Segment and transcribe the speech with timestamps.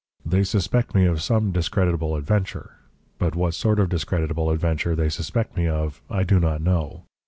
[0.25, 2.71] They suspect me of some discreditable adventure,
[3.19, 7.03] but what sort of discreditable adventure they suspect me of, I do not know.